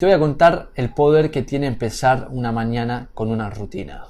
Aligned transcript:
Te 0.00 0.06
voy 0.06 0.14
a 0.14 0.20
contar 0.20 0.70
el 0.76 0.90
poder 0.94 1.32
que 1.32 1.42
tiene 1.42 1.66
empezar 1.66 2.28
una 2.30 2.52
mañana 2.52 3.08
con 3.14 3.32
una 3.32 3.50
rutina. 3.50 4.04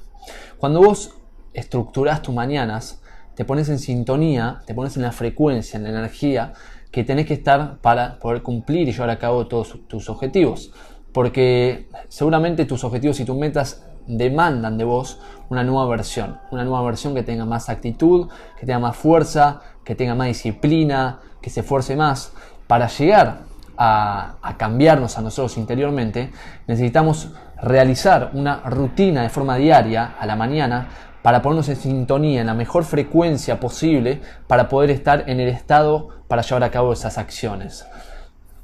Cuando 0.59 0.83
vos 0.83 1.15
estructuras 1.55 2.21
tus 2.21 2.35
mañanas, 2.35 3.01
te 3.35 3.47
pones 3.47 3.71
en 3.71 3.79
sintonía, 3.79 4.61
te 4.67 4.75
pones 4.75 4.99
en 4.99 5.03
la 5.03 5.13
frecuencia, 5.13 5.79
en 5.79 5.85
la 5.85 5.89
energía 5.89 6.53
que 6.91 7.05
tenés 7.05 7.25
que 7.25 7.33
estar 7.33 7.79
para 7.79 8.19
poder 8.19 8.43
cumplir 8.43 8.87
y 8.87 8.93
llevar 8.93 9.09
a 9.09 9.19
cabo 9.19 9.47
todos 9.47 9.79
tus 9.89 10.11
objetivos. 10.11 10.75
Porque 11.11 11.89
seguramente 12.11 12.67
tus 12.67 12.85
objetivos 12.85 13.19
y 13.21 13.25
tus 13.25 13.39
metas 13.39 13.87
demandan 14.07 14.77
de 14.77 14.85
vos 14.85 15.19
una 15.49 15.65
nueva 15.65 15.89
versión, 15.89 16.39
una 16.51 16.65
nueva 16.65 16.83
versión 16.83 17.15
que 17.15 17.23
tenga 17.23 17.47
más 17.47 17.71
actitud, 17.71 18.29
que 18.61 18.67
tenga 18.67 18.79
más 18.79 18.95
fuerza, 18.95 19.63
que 19.85 19.95
tenga 19.95 20.15
más 20.15 20.27
disciplina, 20.27 21.21
que 21.41 21.49
se 21.49 21.61
esfuerce 21.61 21.97
más. 21.97 22.35
Para 22.67 22.89
llegar 22.89 23.48
a, 23.79 24.55
cambiarnos 24.57 25.17
a 25.17 25.23
nosotros 25.23 25.57
interiormente, 25.57 26.33
necesitamos 26.67 27.31
realizar 27.63 28.31
una 28.35 28.61
rutina 28.65 29.23
de 29.23 29.29
forma 29.29 29.57
diaria 29.57 30.17
a 30.19 30.27
la 30.27 30.35
mañana 30.35 30.89
para 31.23 31.41
ponernos 31.43 31.69
en 31.69 31.77
sintonía, 31.77 32.41
en 32.41 32.49
la 32.49 32.55
mejor 32.55 32.85
frecuencia 32.85 33.61
posible, 33.61 34.21
para 34.47 34.69
poder 34.69 34.91
estar 34.91 35.29
en 35.31 35.41
el 35.41 35.49
estado 35.49 36.09
para 36.27 36.43
llevar 36.43 36.65
a 36.65 36.71
cabo 36.71 36.93
esas 36.93 37.19
acciones. 37.19 37.87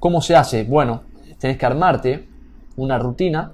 ¿Cómo 0.00 0.20
se 0.20 0.34
hace? 0.34 0.64
Bueno, 0.64 1.05
tenés 1.38 1.58
que 1.58 1.66
armarte 1.66 2.28
una 2.77 2.98
rutina 2.98 3.52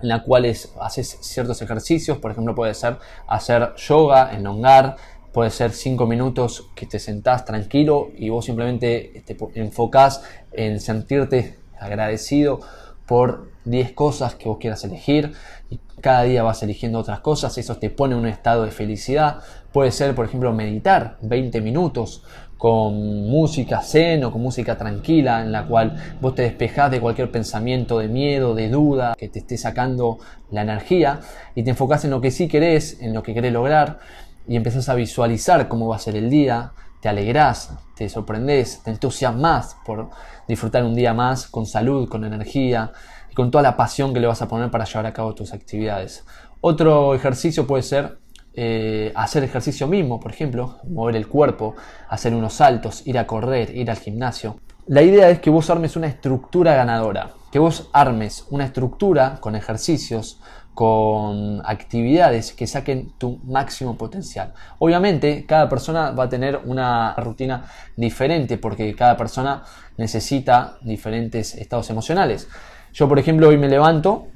en 0.00 0.08
la 0.08 0.22
cual 0.22 0.44
haces 0.80 1.18
ciertos 1.22 1.60
ejercicios, 1.62 2.18
por 2.18 2.30
ejemplo 2.30 2.54
puede 2.54 2.74
ser 2.74 2.98
hacer 3.26 3.74
yoga, 3.76 4.32
elongar, 4.32 4.96
puede 5.34 5.50
ser 5.50 5.72
cinco 5.72 6.06
minutos 6.06 6.70
que 6.76 6.86
te 6.86 7.00
sentás 7.00 7.44
tranquilo 7.44 8.10
y 8.16 8.28
vos 8.28 8.44
simplemente 8.44 9.24
te 9.26 9.36
enfocás 9.56 10.22
en 10.52 10.78
sentirte 10.78 11.58
agradecido 11.78 12.60
por 13.04 13.50
10 13.64 13.92
cosas 13.92 14.36
que 14.36 14.48
vos 14.48 14.58
quieras 14.58 14.84
elegir 14.84 15.32
y 15.70 15.80
cada 16.00 16.22
día 16.22 16.44
vas 16.44 16.62
eligiendo 16.62 17.00
otras 17.00 17.18
cosas, 17.18 17.58
eso 17.58 17.76
te 17.78 17.90
pone 17.90 18.14
en 18.14 18.20
un 18.20 18.28
estado 18.28 18.64
de 18.64 18.70
felicidad. 18.70 19.40
Puede 19.72 19.90
ser, 19.90 20.14
por 20.14 20.26
ejemplo, 20.26 20.52
meditar 20.52 21.18
20 21.22 21.60
minutos 21.60 22.22
con 22.56 23.28
música 23.28 23.82
zen 23.82 24.22
o 24.24 24.30
con 24.30 24.40
música 24.40 24.78
tranquila 24.78 25.42
en 25.42 25.50
la 25.50 25.66
cual 25.66 25.96
vos 26.20 26.36
te 26.36 26.42
despejás 26.42 26.90
de 26.92 27.00
cualquier 27.00 27.30
pensamiento 27.30 27.98
de 27.98 28.06
miedo, 28.06 28.54
de 28.54 28.68
duda, 28.68 29.14
que 29.18 29.28
te 29.28 29.40
esté 29.40 29.58
sacando 29.58 30.18
la 30.50 30.62
energía 30.62 31.20
y 31.56 31.64
te 31.64 31.70
enfocás 31.70 32.04
en 32.04 32.12
lo 32.12 32.20
que 32.20 32.30
sí 32.30 32.46
querés, 32.46 33.00
en 33.00 33.12
lo 33.12 33.22
que 33.22 33.34
querés 33.34 33.52
lograr 33.52 33.98
y 34.46 34.56
empezás 34.56 34.88
a 34.88 34.94
visualizar 34.94 35.68
cómo 35.68 35.88
va 35.88 35.96
a 35.96 35.98
ser 35.98 36.16
el 36.16 36.30
día, 36.30 36.72
te 37.00 37.08
alegrás, 37.08 37.72
te 37.94 38.08
sorprendés, 38.08 38.82
te 38.82 38.90
entusiasmas 38.90 39.76
por 39.84 40.10
disfrutar 40.48 40.84
un 40.84 40.94
día 40.94 41.14
más 41.14 41.46
con 41.46 41.66
salud, 41.66 42.08
con 42.08 42.24
energía 42.24 42.92
y 43.30 43.34
con 43.34 43.50
toda 43.50 43.62
la 43.62 43.76
pasión 43.76 44.14
que 44.14 44.20
le 44.20 44.26
vas 44.26 44.42
a 44.42 44.48
poner 44.48 44.70
para 44.70 44.84
llevar 44.84 45.06
a 45.06 45.12
cabo 45.12 45.34
tus 45.34 45.52
actividades. 45.52 46.24
Otro 46.60 47.14
ejercicio 47.14 47.66
puede 47.66 47.82
ser 47.82 48.18
eh, 48.54 49.12
hacer 49.16 49.42
ejercicio 49.42 49.88
mismo, 49.88 50.20
por 50.20 50.30
ejemplo, 50.30 50.78
mover 50.88 51.16
el 51.16 51.26
cuerpo, 51.26 51.74
hacer 52.08 52.34
unos 52.34 52.54
saltos, 52.54 53.06
ir 53.06 53.18
a 53.18 53.26
correr, 53.26 53.76
ir 53.76 53.90
al 53.90 53.98
gimnasio. 53.98 54.60
La 54.86 55.02
idea 55.02 55.28
es 55.28 55.40
que 55.40 55.50
vos 55.50 55.70
armes 55.70 55.96
una 55.96 56.06
estructura 56.06 56.74
ganadora, 56.74 57.32
que 57.50 57.58
vos 57.58 57.90
armes 57.92 58.46
una 58.50 58.64
estructura 58.64 59.38
con 59.40 59.56
ejercicios, 59.56 60.40
con 60.74 61.62
actividades 61.64 62.52
que 62.52 62.66
saquen 62.66 63.12
tu 63.16 63.38
máximo 63.44 63.96
potencial. 63.96 64.52
Obviamente, 64.80 65.46
cada 65.46 65.68
persona 65.68 66.10
va 66.10 66.24
a 66.24 66.28
tener 66.28 66.60
una 66.64 67.14
rutina 67.14 67.64
diferente 67.96 68.58
porque 68.58 68.94
cada 68.96 69.16
persona 69.16 69.62
necesita 69.96 70.76
diferentes 70.82 71.54
estados 71.54 71.90
emocionales. 71.90 72.48
Yo, 72.92 73.08
por 73.08 73.20
ejemplo, 73.20 73.48
hoy 73.48 73.56
me 73.56 73.68
levanto, 73.68 74.26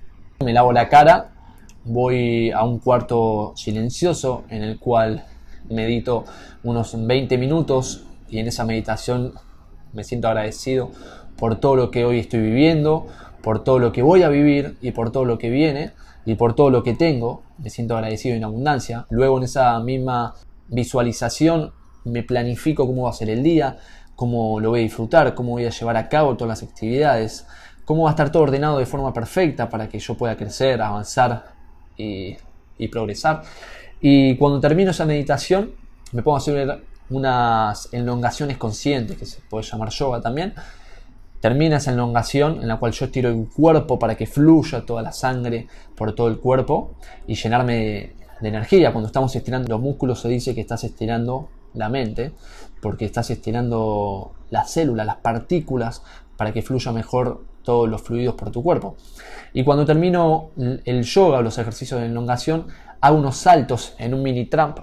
me 0.45 0.53
lavo 0.53 0.72
la 0.72 0.89
cara, 0.89 1.30
voy 1.84 2.52
a 2.52 2.62
un 2.62 2.78
cuarto 2.78 3.52
silencioso 3.56 4.45
en 4.48 4.62
el 4.62 4.78
cual 4.78 5.25
medito 5.69 6.25
unos 6.62 6.95
20 6.96 7.36
minutos 7.36 8.05
y 8.29 8.39
en 8.39 8.46
esa 8.46 8.64
meditación 8.64 9.35
me 9.92 10.05
siento 10.05 10.29
agradecido 10.29 10.91
por 11.36 11.57
todo 11.57 11.77
lo 11.77 11.91
que 11.91 12.05
hoy 12.05 12.20
estoy 12.20 12.41
viviendo, 12.41 13.07
por 13.42 13.64
todo 13.64 13.79
lo 13.79 13.91
que 13.91 14.02
voy 14.02 14.23
a 14.23 14.29
vivir 14.29 14.77
y 14.80 14.92
por 14.92 15.11
todo 15.11 15.24
lo 15.24 15.39
que 15.39 15.51
viene 15.51 15.92
y 16.28 16.34
por 16.34 16.55
todo 16.55 16.68
lo 16.68 16.83
que 16.83 16.92
tengo, 16.92 17.42
me 17.56 17.70
siento 17.70 17.94
agradecido 17.94 18.36
en 18.36 18.44
abundancia. 18.44 19.06
Luego 19.08 19.39
en 19.39 19.44
esa 19.44 19.80
misma 19.80 20.34
visualización 20.68 21.72
me 22.05 22.22
planifico 22.22 22.86
cómo 22.86 23.05
va 23.05 23.11
a 23.11 23.14
ser 23.14 23.30
el 23.30 23.42
día, 23.42 23.78
cómo 24.14 24.61
lo 24.61 24.68
voy 24.68 24.80
a 24.80 24.83
disfrutar, 24.83 25.34
cómo 25.34 25.52
voy 25.52 25.64
a 25.64 25.70
llevar 25.70 25.96
a 25.96 26.11
cabo 26.11 26.36
todas 26.36 26.61
las 26.61 26.70
actividades, 26.70 27.46
cómo 27.86 28.02
va 28.02 28.11
a 28.11 28.12
estar 28.12 28.30
todo 28.30 28.42
ordenado 28.42 28.78
de 28.78 28.84
forma 28.84 29.11
perfecta 29.11 29.70
para 29.70 29.88
que 29.88 29.98
yo 30.00 30.18
pueda 30.18 30.36
crecer, 30.36 30.83
avanzar 30.83 31.46
y, 31.96 32.36
progresar. 32.92 33.40
Y 33.98 34.36
cuando 34.36 34.61
termino 34.61 34.90
esa 34.90 35.06
meditación, 35.06 35.72
me 36.12 36.22
pongo 36.22 36.36
a 36.36 36.40
hacer 36.40 36.83
unas 37.08 37.88
elongaciones 37.90 38.58
conscientes, 38.58 39.17
que 39.17 39.24
se 39.24 39.40
puede 39.48 39.64
llamar 39.64 39.88
yoga 39.88 40.20
también, 40.20 40.52
Termina 41.40 41.76
esa 41.76 41.92
elongación 41.92 42.60
en 42.62 42.68
la 42.68 42.78
cual 42.78 42.92
yo 42.92 43.06
estiro 43.06 43.28
el 43.28 43.48
cuerpo 43.48 43.98
para 43.98 44.16
que 44.16 44.26
fluya 44.26 44.84
toda 44.84 45.02
la 45.02 45.12
sangre 45.12 45.68
por 45.96 46.14
todo 46.14 46.28
el 46.28 46.38
cuerpo 46.38 46.96
y 47.26 47.34
llenarme 47.34 47.74
de, 48.40 48.48
energía. 48.48 48.92
Cuando 48.92 49.06
estamos 49.06 49.34
estirando 49.34 49.68
los 49.68 49.80
músculos 49.80 50.20
se 50.20 50.28
dice 50.28 50.54
que 50.54 50.60
estás 50.60 50.84
estirando 50.84 51.48
la 51.74 51.88
mente 51.88 52.32
porque 52.80 53.04
estás 53.04 53.30
estirando 53.30 54.32
las 54.50 54.70
células, 54.70 55.06
las 55.06 55.16
partículas 55.16 56.02
para 56.36 56.52
que 56.52 56.62
fluya 56.62 56.92
mejor 56.92 57.44
todos 57.62 57.88
los 57.88 58.00
fluidos 58.02 58.34
por 58.34 58.50
tu 58.50 58.62
cuerpo. 58.62 58.96
Y 59.52 59.64
cuando 59.64 59.84
termino 59.84 60.50
el 60.56 61.02
yoga 61.02 61.38
o 61.38 61.42
los 61.42 61.58
ejercicios 61.58 62.00
de 62.00 62.06
elongación, 62.06 62.66
hago 63.00 63.18
unos 63.18 63.36
saltos 63.36 63.94
en 63.98 64.14
un 64.14 64.22
mini 64.22 64.46
tramp 64.46 64.78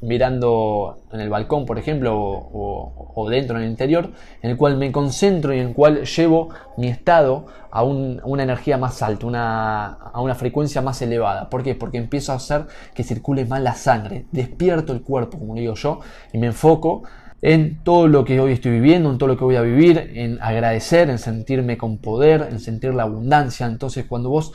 mirando 0.00 1.00
en 1.12 1.20
el 1.20 1.28
balcón, 1.28 1.66
por 1.66 1.78
ejemplo, 1.78 2.16
o, 2.16 3.28
dentro 3.28 3.56
en 3.56 3.64
el 3.64 3.70
interior, 3.70 4.10
en 4.42 4.50
el 4.50 4.56
cual 4.56 4.76
me 4.76 4.92
concentro 4.92 5.52
y 5.52 5.58
en 5.58 5.68
el 5.68 5.74
cual 5.74 6.04
llevo 6.04 6.50
mi 6.76 6.86
estado 6.88 7.46
a, 7.70 7.82
una 7.82 8.42
energía 8.42 8.78
más 8.78 9.02
alta, 9.02 9.98
a 10.12 10.20
una 10.20 10.34
frecuencia 10.34 10.82
más 10.82 11.02
elevada. 11.02 11.50
¿Por 11.50 11.62
qué? 11.62 11.74
Porque 11.74 11.98
empiezo 11.98 12.32
a 12.32 12.36
hacer 12.36 12.66
que 12.94 13.02
circule 13.02 13.44
más 13.44 13.60
la 13.60 13.74
sangre, 13.74 14.26
despierto 14.30 14.92
el 14.92 15.02
cuerpo, 15.02 15.38
como 15.38 15.54
digo 15.54 15.74
yo, 15.74 16.00
y 16.32 16.38
me 16.38 16.46
enfoco 16.46 17.02
en 17.42 17.82
todo 17.82 18.08
lo 18.08 18.24
que 18.24 18.40
hoy 18.40 18.52
estoy 18.52 18.72
viviendo, 18.72 19.10
en 19.10 19.18
todo 19.18 19.28
lo 19.28 19.36
que 19.36 19.44
voy 19.44 19.56
a 19.56 19.62
vivir, 19.62 20.12
en 20.14 20.40
agradecer, 20.40 21.10
en 21.10 21.18
sentirme 21.18 21.76
con 21.76 21.98
poder, 21.98 22.48
en 22.50 22.60
sentir 22.60 22.94
la 22.94 23.04
abundancia. 23.04 23.66
Entonces, 23.66 24.06
cuando 24.06 24.30
vos 24.30 24.52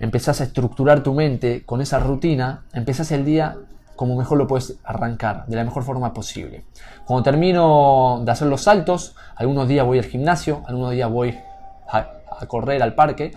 empezás 0.00 0.40
a 0.40 0.44
estructurar 0.44 1.02
tu 1.02 1.14
mente 1.14 1.64
con 1.64 1.80
esa 1.80 1.98
rutina, 1.98 2.64
empezás 2.72 3.12
el 3.12 3.24
día 3.24 3.56
como 3.96 4.16
mejor 4.16 4.38
lo 4.38 4.46
puedes 4.46 4.78
arrancar, 4.84 5.46
de 5.46 5.56
la 5.56 5.64
mejor 5.64 5.82
forma 5.82 6.12
posible. 6.12 6.64
Cuando 7.06 7.22
termino 7.22 8.22
de 8.24 8.30
hacer 8.30 8.48
los 8.48 8.62
saltos, 8.62 9.16
algunos 9.34 9.66
días 9.66 9.84
voy 9.84 9.98
al 9.98 10.04
gimnasio, 10.04 10.62
algunos 10.66 10.92
días 10.92 11.10
voy 11.10 11.36
a, 11.88 12.12
correr 12.46 12.82
al 12.82 12.94
parque, 12.94 13.32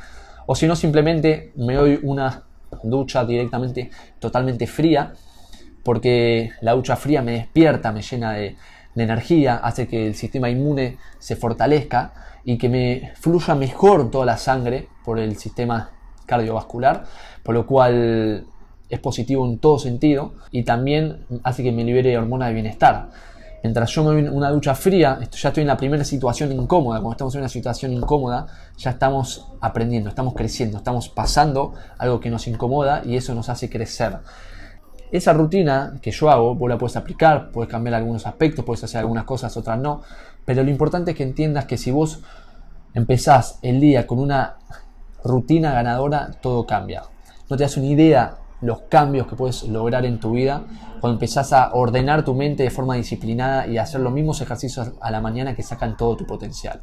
o 0.46 0.56
si 0.56 0.68
no, 0.68 0.75
simplemente 0.75 1.53
me 1.56 1.75
doy 1.75 2.00
una 2.03 2.44
ducha 2.84 3.24
directamente 3.24 3.90
totalmente 4.20 4.68
fría, 4.68 5.14
porque 5.84 6.52
la 6.62 6.74
ducha 6.74 6.96
fría 6.96 7.22
me 7.22 7.31
despierta, 7.31 7.91
me 7.91 8.02
llena 8.02 8.34
de, 8.34 8.58
de 8.94 9.03
energía, 9.03 9.56
hace 9.56 9.88
que 9.88 10.08
el 10.08 10.16
sistema 10.16 10.50
inmune 10.50 10.97
se 11.18 11.36
fortalezca 11.36 12.14
y 12.44 12.58
que 12.58 12.68
me 12.68 13.14
fluya 13.16 13.56
mejor 13.56 14.12
toda 14.12 14.26
la 14.26 14.38
sangre 14.38 14.88
por 15.06 15.20
el 15.20 15.38
sistema 15.38 15.91
cardiovascular, 16.26 17.06
por 17.44 17.56
lo 17.56 17.66
cual 17.66 18.46
es 18.89 19.00
positivo 19.00 19.45
en 19.45 19.59
todo 19.59 19.79
sentido 19.79 20.33
y 20.51 20.63
también 20.63 21.25
hace 21.44 21.63
que 21.63 21.72
me 21.72 21.83
libere 21.83 22.17
hormona 22.17 22.47
de 22.47 22.53
bienestar. 22.53 23.09
Mientras 23.61 23.91
yo 23.91 24.03
me 24.03 24.22
doy 24.22 24.29
una 24.29 24.50
ducha 24.51 24.73
fría, 24.73 25.19
ya 25.19 25.50
estoy 25.50 25.61
en 25.61 25.67
la 25.67 25.75
primera 25.75 26.03
situación 26.03 26.51
incómoda. 26.53 26.99
Cuando 26.99 27.11
estamos 27.11 27.35
en 27.35 27.41
una 27.41 27.49
situación 27.49 27.91
incómoda, 27.91 28.47
ya 28.78 28.91
estamos 28.91 29.47
aprendiendo, 29.59 30.09
estamos 30.09 30.33
creciendo, 30.33 30.78
estamos 30.78 31.09
pasando 31.09 31.73
algo 31.97 32.19
que 32.19 32.29
nos 32.29 32.47
incomoda 32.47 33.02
y 33.05 33.17
eso 33.17 33.35
nos 33.35 33.49
hace 33.49 33.69
crecer. 33.69 34.19
Esa 35.11 35.34
rutina 35.34 35.99
que 36.02 36.11
yo 36.11 36.29
hago, 36.29 36.55
vos 36.55 36.69
la 36.69 36.78
puedes 36.78 36.96
aplicar, 36.96 37.52
puedes 37.52 37.69
cambiar 37.69 37.96
algunos 37.96 38.25
aspectos, 38.28 38.64
puedes 38.64 38.84
hacer 38.84 38.99
algunas 38.99 39.25
cosas, 39.25 39.55
otras 39.58 39.78
no. 39.78 40.03
Pero 40.46 40.64
lo 40.64 40.69
importante 40.69 41.11
es 41.11 41.17
que 41.17 41.23
entiendas 41.23 41.66
que 41.66 41.78
si 41.78 41.91
vos 41.91 42.22
empezás 42.93 43.59
el 43.61 43.81
día 43.81 44.08
con 44.08 44.19
una 44.19 44.58
rutina 45.23 45.73
ganadora, 45.73 46.31
todo 46.41 46.66
cambia. 46.66 47.03
No 47.49 47.58
te 47.58 47.64
das 47.64 47.75
una 47.75 47.87
idea 47.87 48.37
los 48.61 48.82
cambios 48.82 49.28
que 49.28 49.35
puedes 49.35 49.64
lograr 49.64 50.06
en 50.06 50.20
tu 50.20 50.32
vida 50.32 50.64
cuando 51.00 51.16
empezás 51.16 51.53
a 51.53 51.73
ordenar 51.73 52.26
tu 52.26 52.34
mente 52.34 52.64
de 52.64 52.70
forma 52.70 52.96
disciplinada 52.96 53.67
y 53.67 53.78
hacer 53.78 54.02
los 54.02 54.11
mismos 54.11 54.41
ejercicios 54.41 54.91
a 55.00 55.11
la 55.11 55.22
mañana 55.22 55.56
que 55.56 55.64
sacan 55.64 55.96
todo 55.96 56.17
tu 56.17 56.26
potencial. 56.26 56.82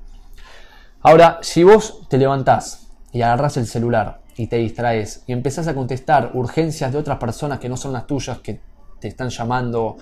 Ahora, 1.02 1.38
si 1.42 1.62
vos 1.64 2.08
te 2.08 2.18
levantás 2.18 2.88
y 3.12 3.22
agarras 3.22 3.56
el 3.56 3.66
celular 3.66 4.20
y 4.36 4.46
te 4.46 4.56
distraes 4.56 5.22
y 5.26 5.32
empezás 5.32 5.68
a 5.68 5.74
contestar 5.74 6.30
urgencias 6.34 6.92
de 6.92 6.98
otras 6.98 7.18
personas 7.18 7.58
que 7.58 7.68
no 7.68 7.76
son 7.76 7.92
las 7.92 8.06
tuyas, 8.06 8.38
que 8.38 8.60
te 8.98 9.08
están 9.08 9.28
llamando 9.28 9.98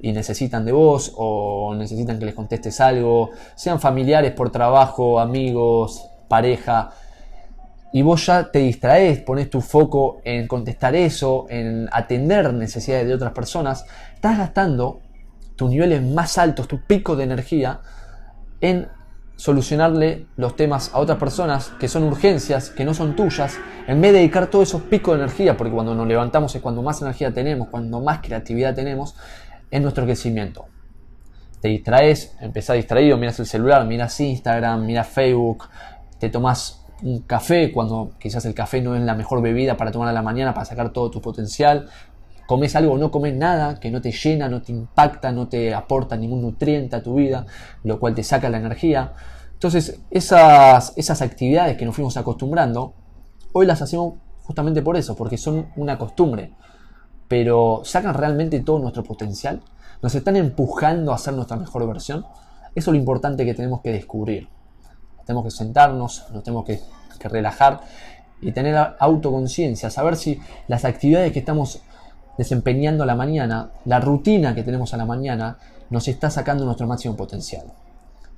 y 0.00 0.12
necesitan 0.12 0.64
de 0.64 0.72
vos 0.72 1.12
o 1.16 1.74
necesitan 1.74 2.18
que 2.18 2.26
les 2.26 2.34
contestes 2.34 2.80
algo, 2.80 3.30
sean 3.54 3.80
familiares 3.80 4.32
por 4.32 4.50
trabajo, 4.50 5.18
amigos, 5.18 6.06
pareja, 6.28 6.90
y 7.92 8.02
vos 8.02 8.26
ya 8.26 8.50
te 8.50 8.58
distraes, 8.60 9.20
pones 9.20 9.48
tu 9.48 9.60
foco 9.60 10.20
en 10.24 10.46
contestar 10.46 10.94
eso, 10.94 11.46
en 11.48 11.88
atender 11.92 12.52
necesidades 12.52 13.06
de 13.06 13.14
otras 13.14 13.32
personas, 13.32 13.84
estás 14.14 14.38
gastando 14.38 15.00
tus 15.56 15.70
niveles 15.70 16.02
más 16.02 16.36
altos, 16.38 16.68
tu 16.68 16.82
pico 16.82 17.16
de 17.16 17.24
energía 17.24 17.80
en 18.60 18.88
solucionarle 19.36 20.26
los 20.36 20.56
temas 20.56 20.90
a 20.94 20.98
otras 20.98 21.18
personas 21.18 21.72
que 21.78 21.88
son 21.88 22.02
urgencias, 22.04 22.70
que 22.70 22.84
no 22.84 22.94
son 22.94 23.14
tuyas, 23.14 23.58
en 23.86 24.00
vez 24.00 24.12
de 24.12 24.18
dedicar 24.18 24.48
todos 24.48 24.68
esos 24.68 24.82
picos 24.82 25.16
de 25.16 25.24
energía, 25.24 25.56
porque 25.56 25.72
cuando 25.72 25.94
nos 25.94 26.06
levantamos 26.06 26.54
es 26.54 26.62
cuando 26.62 26.82
más 26.82 27.00
energía 27.02 27.32
tenemos, 27.32 27.68
cuando 27.68 28.00
más 28.00 28.20
creatividad 28.20 28.74
tenemos, 28.74 29.14
en 29.70 29.82
nuestro 29.82 30.04
crecimiento. 30.04 30.66
Te 31.60 31.68
distraes, 31.68 32.34
empezás 32.40 32.76
distraído, 32.76 33.16
miras 33.18 33.38
el 33.38 33.46
celular, 33.46 33.84
miras 33.84 34.18
Instagram, 34.20 34.84
miras 34.84 35.08
Facebook, 35.08 35.68
te 36.18 36.30
tomas 36.30 36.85
un 37.02 37.20
café 37.20 37.72
cuando 37.72 38.12
quizás 38.18 38.44
el 38.46 38.54
café 38.54 38.80
no 38.80 38.94
es 38.94 39.02
la 39.02 39.14
mejor 39.14 39.42
bebida 39.42 39.76
para 39.76 39.92
tomar 39.92 40.08
a 40.08 40.12
la 40.12 40.22
mañana 40.22 40.54
para 40.54 40.64
sacar 40.64 40.92
todo 40.92 41.10
tu 41.10 41.20
potencial. 41.20 41.88
Comes 42.46 42.76
algo 42.76 42.94
o 42.94 42.98
no 42.98 43.10
comes 43.10 43.34
nada 43.34 43.80
que 43.80 43.90
no 43.90 44.00
te 44.00 44.12
llena, 44.12 44.48
no 44.48 44.62
te 44.62 44.72
impacta, 44.72 45.32
no 45.32 45.48
te 45.48 45.74
aporta 45.74 46.16
ningún 46.16 46.42
nutriente 46.42 46.96
a 46.96 47.02
tu 47.02 47.16
vida, 47.16 47.44
lo 47.82 47.98
cual 47.98 48.14
te 48.14 48.22
saca 48.22 48.48
la 48.48 48.58
energía. 48.58 49.12
Entonces, 49.52 50.00
esas, 50.10 50.92
esas 50.96 51.22
actividades 51.22 51.76
que 51.76 51.84
nos 51.84 51.94
fuimos 51.94 52.16
acostumbrando, 52.16 52.94
hoy 53.52 53.66
las 53.66 53.82
hacemos 53.82 54.14
justamente 54.42 54.80
por 54.80 54.96
eso, 54.96 55.16
porque 55.16 55.36
son 55.38 55.66
una 55.76 55.98
costumbre. 55.98 56.52
Pero 57.26 57.82
¿sacan 57.84 58.14
realmente 58.14 58.60
todo 58.60 58.78
nuestro 58.78 59.02
potencial? 59.02 59.60
¿Nos 60.02 60.14
están 60.14 60.36
empujando 60.36 61.12
a 61.12 61.18
ser 61.18 61.34
nuestra 61.34 61.56
mejor 61.56 61.86
versión? 61.88 62.24
Eso 62.74 62.90
es 62.90 62.94
lo 62.94 62.96
importante 62.96 63.44
que 63.44 63.54
tenemos 63.54 63.80
que 63.80 63.90
descubrir 63.90 64.48
tenemos 65.26 65.44
que 65.44 65.50
sentarnos, 65.50 66.24
nos 66.32 66.42
tenemos 66.42 66.64
que, 66.64 66.80
relajar 67.28 67.80
y 68.40 68.52
tener 68.52 68.76
autoconciencia, 69.00 69.90
saber 69.90 70.14
si 70.14 70.38
las 70.68 70.84
actividades 70.84 71.32
que 71.32 71.40
estamos 71.40 71.82
desempeñando 72.38 73.02
a 73.02 73.06
la 73.06 73.16
mañana, 73.16 73.70
la 73.84 73.98
rutina 73.98 74.54
que 74.54 74.62
tenemos 74.62 74.94
a 74.94 74.96
la 74.96 75.06
mañana, 75.06 75.58
nos 75.90 76.06
está 76.06 76.30
sacando 76.30 76.64
nuestro 76.64 76.86
máximo 76.86 77.16
potencial. 77.16 77.64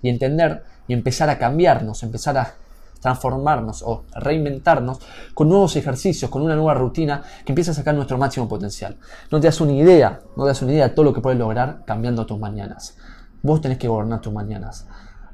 Y 0.01 0.09
entender 0.09 0.63
y 0.87 0.95
empezar 0.95 1.29
a 1.29 1.37
cambiarnos, 1.37 2.03
empezar 2.03 2.39
a 2.39 2.55
transformarnos 3.01 3.83
o 3.83 4.05
reinventarnos 4.15 5.01
con 5.35 5.51
nuevos 5.51 5.77
ejercicios, 5.77 6.31
con 6.31 6.41
una 6.41 6.55
nueva 6.55 6.73
rutina 6.73 7.23
que 7.45 7.53
empieza 7.53 7.73
a 7.73 7.75
sacar 7.75 7.95
nuestro 7.95 8.17
máximo 8.17 8.49
potencial. 8.49 8.97
No 9.31 9.39
te 9.39 9.49
das 9.49 9.61
una 9.61 9.73
idea, 9.73 10.21
no 10.35 10.45
te 10.45 10.49
das 10.49 10.63
una 10.63 10.73
idea 10.73 10.89
de 10.89 10.95
todo 10.95 11.05
lo 11.05 11.13
que 11.13 11.21
puedes 11.21 11.39
lograr 11.39 11.83
cambiando 11.85 12.25
tus 12.25 12.39
mañanas. 12.39 12.97
Vos 13.43 13.61
tenés 13.61 13.77
que 13.77 13.89
gobernar 13.89 14.23
tus 14.23 14.33
mañanas. 14.33 14.87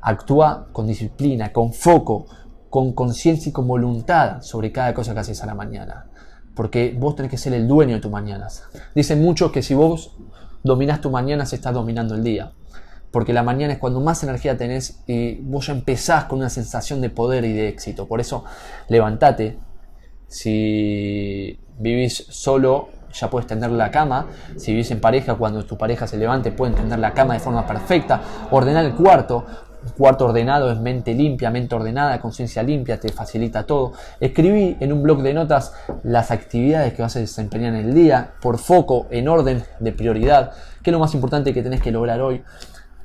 Actúa 0.04 0.68
con 0.72 0.86
disciplina, 0.86 1.52
con 1.52 1.72
foco, 1.72 2.26
con 2.70 2.92
conciencia 2.92 3.50
y 3.50 3.52
con 3.52 3.66
voluntad 3.66 4.42
sobre 4.42 4.70
cada 4.70 4.92
cosa 4.92 5.14
que 5.14 5.20
haces 5.20 5.42
a 5.42 5.46
la 5.46 5.54
mañana. 5.54 6.06
Porque 6.54 6.94
vos 6.98 7.16
tenés 7.16 7.30
que 7.30 7.38
ser 7.38 7.54
el 7.54 7.66
dueño 7.66 7.94
de 7.94 8.00
tus 8.00 8.10
mañanas. 8.10 8.64
Dicen 8.94 9.22
muchos 9.22 9.50
que 9.50 9.62
si 9.62 9.74
vos 9.74 10.16
dominás 10.62 11.00
tu 11.00 11.10
mañana, 11.10 11.46
se 11.46 11.56
estás 11.56 11.74
dominando 11.74 12.14
el 12.14 12.22
día. 12.22 12.52
Porque 13.10 13.32
la 13.32 13.42
mañana 13.44 13.74
es 13.74 13.78
cuando 13.78 14.00
más 14.00 14.22
energía 14.24 14.56
tenés 14.56 15.02
y 15.06 15.36
vos 15.36 15.68
ya 15.68 15.72
empezás 15.72 16.24
con 16.24 16.40
una 16.40 16.50
sensación 16.50 17.00
de 17.00 17.10
poder 17.10 17.44
y 17.44 17.52
de 17.52 17.68
éxito. 17.68 18.08
Por 18.08 18.20
eso, 18.20 18.44
levántate. 18.88 19.58
Si 20.26 21.60
vivís 21.78 22.26
solo, 22.28 22.88
ya 23.12 23.30
puedes 23.30 23.46
tender 23.46 23.70
la 23.70 23.90
cama. 23.90 24.26
Si 24.56 24.72
vivís 24.72 24.90
en 24.90 25.00
pareja, 25.00 25.36
cuando 25.36 25.64
tu 25.64 25.78
pareja 25.78 26.08
se 26.08 26.16
levante, 26.16 26.50
pueden 26.50 26.74
tender 26.74 26.98
la 26.98 27.14
cama 27.14 27.34
de 27.34 27.40
forma 27.40 27.64
perfecta. 27.66 28.20
Ordenar 28.50 28.84
el 28.84 28.94
cuarto, 28.94 29.46
cuarto 29.96 30.26
ordenado 30.26 30.70
es 30.70 30.78
mente 30.78 31.14
limpia, 31.14 31.50
mente 31.50 31.74
ordenada, 31.74 32.20
conciencia 32.20 32.62
limpia, 32.62 32.98
te 32.98 33.10
facilita 33.10 33.64
todo. 33.64 33.92
Escribí 34.20 34.76
en 34.80 34.92
un 34.92 35.02
blog 35.02 35.22
de 35.22 35.34
notas 35.34 35.72
las 36.02 36.30
actividades 36.30 36.92
que 36.94 37.02
vas 37.02 37.16
a 37.16 37.20
desempeñar 37.20 37.74
en 37.74 37.86
el 37.86 37.94
día, 37.94 38.32
por 38.40 38.58
foco, 38.58 39.06
en 39.10 39.28
orden 39.28 39.64
de 39.80 39.92
prioridad, 39.92 40.52
qué 40.82 40.90
es 40.90 40.92
lo 40.92 40.98
más 40.98 41.14
importante 41.14 41.52
que 41.52 41.62
tenés 41.62 41.80
que 41.80 41.90
lograr 41.90 42.20
hoy. 42.20 42.42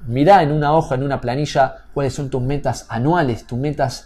Mirá 0.07 0.41
en 0.43 0.51
una 0.51 0.73
hoja, 0.73 0.95
en 0.95 1.03
una 1.03 1.19
planilla, 1.19 1.85
cuáles 1.93 2.13
son 2.13 2.29
tus 2.29 2.41
metas 2.41 2.85
anuales, 2.89 3.45
tus 3.45 3.59
metas 3.59 4.05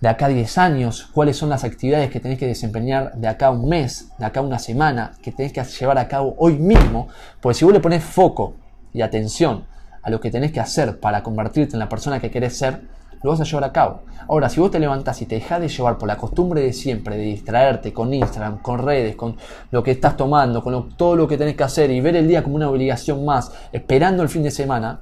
de 0.00 0.08
acá 0.08 0.26
a 0.26 0.28
10 0.28 0.58
años, 0.58 1.08
cuáles 1.12 1.36
son 1.36 1.48
las 1.48 1.64
actividades 1.64 2.10
que 2.10 2.20
tenés 2.20 2.38
que 2.38 2.46
desempeñar 2.46 3.14
de 3.14 3.28
acá 3.28 3.46
a 3.46 3.50
un 3.50 3.68
mes, 3.68 4.10
de 4.18 4.26
acá 4.26 4.40
a 4.40 4.42
una 4.42 4.58
semana, 4.58 5.12
que 5.22 5.32
tenés 5.32 5.52
que 5.52 5.62
llevar 5.62 5.98
a 5.98 6.08
cabo 6.08 6.34
hoy 6.38 6.58
mismo, 6.58 7.08
porque 7.40 7.58
si 7.58 7.64
vos 7.64 7.72
le 7.72 7.80
pones 7.80 8.02
foco 8.02 8.54
y 8.92 9.02
atención 9.02 9.64
a 10.02 10.10
lo 10.10 10.20
que 10.20 10.30
tenés 10.30 10.52
que 10.52 10.60
hacer 10.60 10.98
para 11.00 11.22
convertirte 11.22 11.74
en 11.74 11.80
la 11.80 11.88
persona 11.88 12.20
que 12.20 12.30
querés 12.30 12.56
ser, 12.56 12.82
lo 13.22 13.30
vas 13.30 13.40
a 13.40 13.44
llevar 13.44 13.64
a 13.64 13.72
cabo. 13.72 14.02
Ahora, 14.28 14.48
si 14.48 14.60
vos 14.60 14.70
te 14.70 14.78
levantás 14.78 15.20
y 15.20 15.26
te 15.26 15.34
dejas 15.34 15.60
de 15.60 15.68
llevar 15.68 15.98
por 15.98 16.08
la 16.08 16.16
costumbre 16.16 16.62
de 16.62 16.72
siempre, 16.72 17.16
de 17.16 17.24
distraerte 17.24 17.92
con 17.92 18.14
Instagram, 18.14 18.62
con 18.62 18.78
redes, 18.78 19.16
con 19.16 19.36
lo 19.70 19.82
que 19.82 19.90
estás 19.90 20.16
tomando, 20.16 20.62
con 20.62 20.96
todo 20.96 21.16
lo 21.16 21.28
que 21.28 21.36
tenés 21.36 21.56
que 21.56 21.64
hacer 21.64 21.90
y 21.90 22.00
ver 22.00 22.16
el 22.16 22.28
día 22.28 22.42
como 22.42 22.56
una 22.56 22.70
obligación 22.70 23.24
más, 23.24 23.52
esperando 23.72 24.22
el 24.22 24.28
fin 24.28 24.42
de 24.42 24.50
semana, 24.50 25.00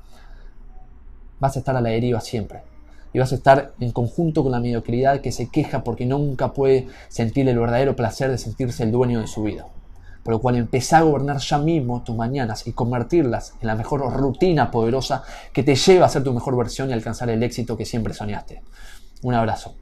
vas 1.38 1.54
a 1.56 1.58
estar 1.60 1.76
a 1.76 1.80
la 1.80 1.90
deriva 1.90 2.20
siempre. 2.20 2.62
Y 3.12 3.18
vas 3.18 3.32
a 3.32 3.36
estar 3.36 3.72
en 3.80 3.92
conjunto 3.92 4.42
con 4.42 4.52
la 4.52 4.60
mediocridad 4.60 5.20
que 5.20 5.32
se 5.32 5.48
queja 5.48 5.84
porque 5.84 6.04
nunca 6.04 6.52
puede 6.52 6.88
sentir 7.08 7.48
el 7.48 7.58
verdadero 7.58 7.96
placer 7.96 8.30
de 8.30 8.38
sentirse 8.38 8.82
el 8.82 8.92
dueño 8.92 9.20
de 9.20 9.26
su 9.26 9.42
vida 9.44 9.66
por 10.22 10.32
lo 10.32 10.40
cual 10.40 10.56
empezá 10.56 10.98
a 10.98 11.02
gobernar 11.02 11.38
ya 11.38 11.58
mismo 11.58 12.02
tus 12.02 12.16
mañanas 12.16 12.66
y 12.66 12.72
convertirlas 12.72 13.54
en 13.60 13.66
la 13.66 13.74
mejor 13.74 14.00
rutina 14.12 14.70
poderosa 14.70 15.22
que 15.52 15.62
te 15.62 15.74
lleva 15.74 16.06
a 16.06 16.08
ser 16.08 16.22
tu 16.22 16.32
mejor 16.32 16.56
versión 16.56 16.90
y 16.90 16.92
alcanzar 16.92 17.30
el 17.30 17.42
éxito 17.42 17.76
que 17.76 17.84
siempre 17.84 18.14
soñaste. 18.14 18.62
Un 19.22 19.34
abrazo. 19.34 19.74